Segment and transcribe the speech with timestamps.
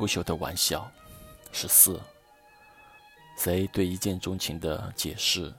[0.00, 0.90] 不朽的玩笑。
[1.52, 2.00] 十四，
[3.36, 5.52] 谁对一见钟情的解释？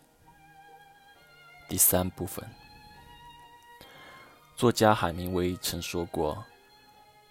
[1.70, 2.44] 第三部分，
[4.58, 6.44] 作家海明威曾说过：“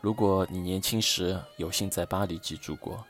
[0.00, 3.04] 如果你年轻时有幸在巴黎居住过，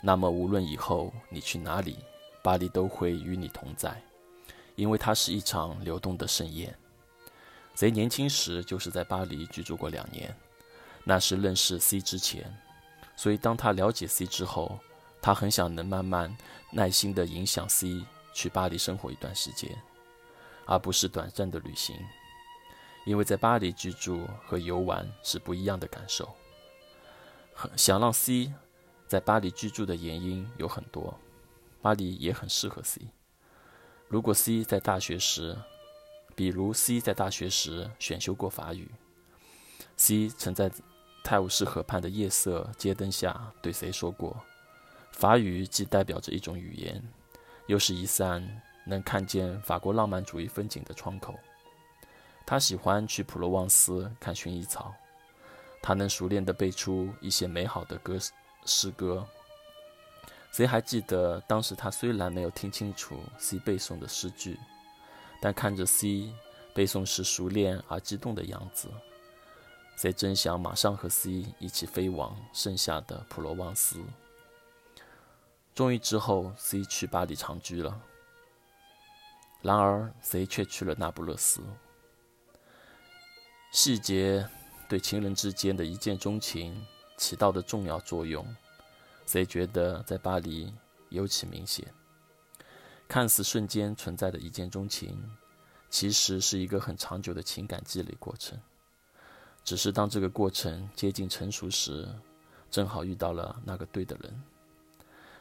[0.00, 1.98] 那么无论以后你去哪里，
[2.42, 4.02] 巴黎都会与你同在，
[4.74, 6.76] 因为它是一场流动的盛宴。”
[7.74, 10.36] 贼年轻时就是在巴黎居住过两年，
[11.04, 12.52] 那是认识 C 之前，
[13.16, 14.78] 所以当他了解 C 之后，
[15.20, 16.36] 他很想能慢慢、
[16.70, 19.74] 耐心地影响 C 去巴黎生活一段时间，
[20.66, 21.96] 而不是短暂的旅行，
[23.06, 26.28] 因为在巴黎居住和游玩是不一样的感受。
[27.54, 28.52] 很想让 C
[29.08, 31.18] 在巴黎居住的原因有很多，
[31.80, 33.00] 巴黎也很适合 C。
[34.08, 35.56] 如果 C 在大学时，
[36.34, 38.90] 比如 C 在大学时选修过法语
[39.96, 40.70] ，C 曾在
[41.26, 44.40] 泰晤士河畔的夜色街灯下对谁说过
[45.10, 47.02] ：“法语既代表着一种语言，
[47.66, 48.40] 又是一扇
[48.86, 51.34] 能看见法国浪漫主义风景的窗口。”
[52.46, 54.94] 他喜欢去普罗旺斯看薰衣草，
[55.82, 58.16] 他能熟练地背出一些美好的歌
[58.64, 59.26] 诗歌。
[60.52, 64.56] 谁还记得当时他虽然没有听清楚 C 背诵的诗句？
[65.40, 66.32] 但看着 C
[66.72, 68.88] 背诵时熟练而激动的样子
[69.96, 73.98] 谁真想马上和 C 一起飞往剩下的普罗旺斯。
[75.74, 78.00] 终于之后，C 去巴黎长居了。
[79.62, 81.62] 然而，C 却去了那不勒斯。
[83.72, 84.46] 细节
[84.88, 86.86] 对情人之间的一见钟情
[87.16, 88.46] 起到的重要作用
[89.24, 90.72] ，C 觉得在巴黎
[91.08, 91.92] 尤其明显。
[93.08, 95.30] 看似瞬间存在的一见钟情，
[95.88, 98.58] 其实是一个很长久的情感积累过程。
[99.66, 102.08] 只是当这个过程接近成熟时，
[102.70, 104.42] 正好遇到了那个对的人，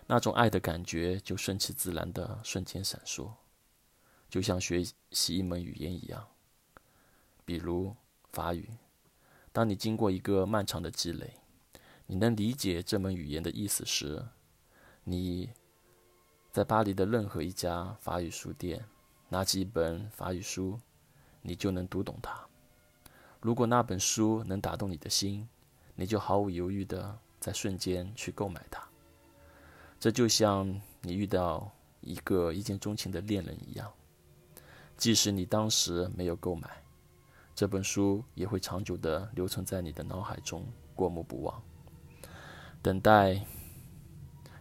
[0.07, 3.31] 那种爱的感觉就顺其自然的瞬间闪烁，
[4.27, 6.27] 就像学习一门语言一样。
[7.45, 7.95] 比如
[8.31, 8.67] 法语，
[9.51, 11.35] 当你经过一个漫长的积累，
[12.07, 14.25] 你能理解这门语言的意思时，
[15.03, 15.51] 你。
[16.51, 18.85] 在巴黎的任何一家法语书店，
[19.27, 20.79] 拿起一本法语书，
[21.41, 22.47] 你就能读懂它。
[23.45, 25.47] 如果那本书能打动你的心，
[25.93, 28.83] 你就毫无犹豫地在瞬间去购买它。
[29.99, 33.87] 这就像你遇到一个一见钟情的恋人一样，
[34.97, 36.67] 即使你当时没有购买，
[37.53, 41.61] 这本书也会长久地留存在你的脑海中，过目不忘，
[42.81, 43.45] 等待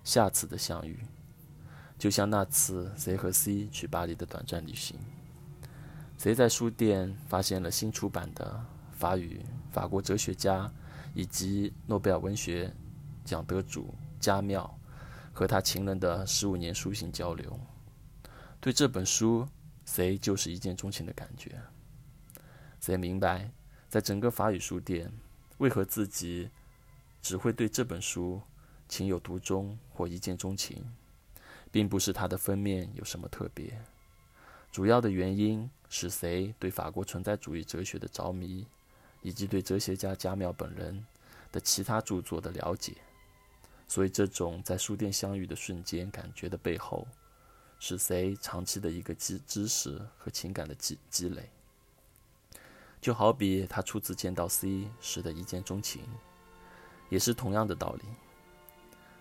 [0.05, 0.99] 下次的相遇。
[1.99, 4.99] 就像那次 C 和 C 去巴黎的短暂旅行
[6.19, 8.63] 谁在书店发现了新出版的
[9.05, 10.73] 法语法国哲学家
[11.13, 12.75] 以及诺贝尔文学
[13.23, 14.75] 奖得主加缪
[15.31, 17.61] 和他情人的十五年书信交流。
[18.61, 19.47] 对这本书
[19.85, 21.61] ，C 就是一见钟情的感觉。
[22.81, 23.51] C 明白，
[23.91, 25.13] 在整个法语书店，
[25.59, 26.49] 为何自己
[27.21, 28.41] 只会对这本书
[28.89, 30.83] 情有独钟或一见钟情。
[31.71, 33.79] 并不是它的封面有什么特别，
[34.73, 38.65] 主要的原因是谁对法国存在主义哲学的着迷，
[39.25, 41.05] 以及对哲学家加缪本人
[41.51, 42.95] 的其他著作的了解。
[43.89, 47.07] 所以，这种在书店相遇的瞬间感觉的背后，
[47.79, 51.51] 是谁长期的一个知知识和情感的积积累。
[53.01, 56.03] 就好比他初次见到 C 时的一见钟情，
[57.09, 58.05] 也是同样的道理。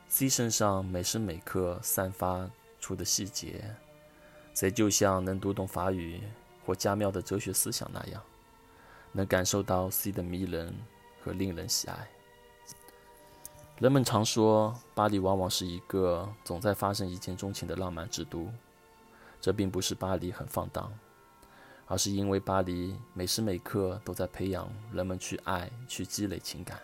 [0.07, 2.49] C 身上每时每刻散发
[2.79, 3.75] 出的细节，
[4.53, 6.21] 谁就像能读懂法语
[6.65, 8.23] 或加缪的哲学思想那样，
[9.13, 10.75] 能感受到 C 的迷人
[11.23, 12.09] 和令人喜爱。
[13.79, 18.51] 人们常说，巴黎往往是一个总在发生一见钟情的浪漫之都。
[19.39, 20.91] 这并不是巴黎很放荡，
[21.87, 26.77] 而是因为巴黎每时每刻都在培养人们去爱、去积累情感。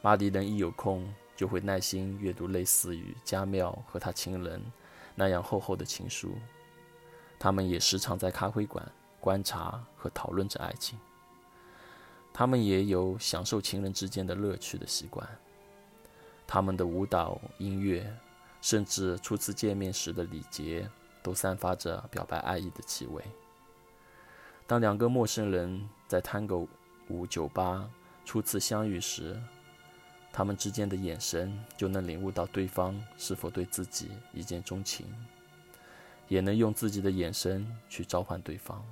[0.00, 1.06] 巴黎人一有空。
[1.36, 4.62] 就会耐心阅读类似于加缪和他情人
[5.14, 6.34] 那样厚厚的情书。
[7.38, 8.86] 他们也时常在咖啡馆
[9.20, 10.98] 观察和讨论着爱情。
[12.32, 15.28] 他们也有享受情人之间的乐趣的习惯。
[16.46, 18.12] 他们的舞蹈、音乐，
[18.60, 20.88] 甚至初次见面时的礼节，
[21.22, 23.22] 都散发着表白爱意的气味。
[24.66, 26.66] 当两个陌生人在探戈
[27.08, 27.88] 舞酒吧
[28.24, 29.40] 初次相遇时，
[30.32, 35.06] 他们之间的眼神就能领悟到对方是否对自己一见钟情，
[36.28, 38.84] 也能用自己的眼神去召唤对方，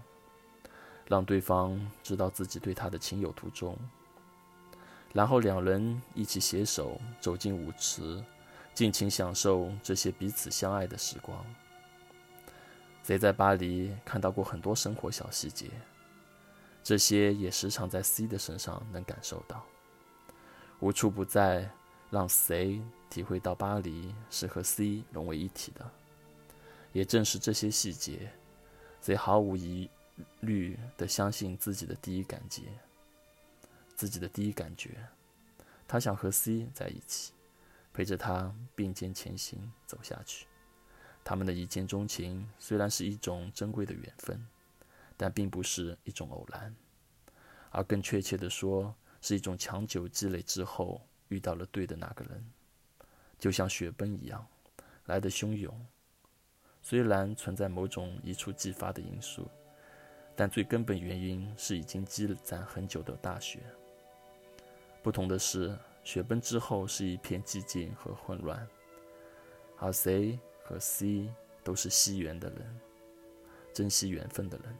[1.08, 3.76] 让对方知道自己对他的情有独钟。
[5.12, 8.22] 然后两人一起携手走进舞池，
[8.74, 11.44] 尽情享受这些彼此相爱的时光。
[13.02, 15.70] 谁在巴黎看到过很多生活小细节？
[16.84, 19.64] 这些也时常在 C 的身上能感受到，
[20.80, 21.70] 无处不在，
[22.10, 25.90] 让 C 体会到巴黎是和 C 融为一体的。
[26.92, 28.30] 也正是这些细节
[29.00, 29.90] ，C 毫无疑
[30.40, 32.62] 虑地相信自己的第一感觉，
[33.94, 35.06] 自己的第一感觉，
[35.86, 37.32] 他想和 C 在一起，
[37.92, 40.46] 陪着他并肩前行走下去。
[41.24, 44.46] 他们的一见钟情虽然是一种珍贵的缘分。
[45.20, 46.72] 但并不是一种偶然，
[47.70, 52.52] 而更确切的说，是一种长久积累之后遇到了对的那个人，
[53.36, 54.46] 就像雪崩一样
[55.06, 55.84] 来得汹涌。
[56.82, 59.50] 虽然存在某种一触即发的因素，
[60.40, 63.58] 但最根本原因是已经积攒很久的大雪。
[65.02, 68.64] 不同的是，雪崩之后是一片寂静和混乱，
[69.78, 71.28] 而 C 和 C
[71.64, 72.80] 都是惜缘的人，
[73.74, 74.76] 珍惜缘分的人。